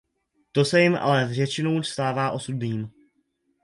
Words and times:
To 0.51 0.65
se 0.65 0.81
jim 0.81 0.95
ale 0.95 1.25
většinou 1.27 1.83
stává 1.83 2.31
osudným. 2.31 2.91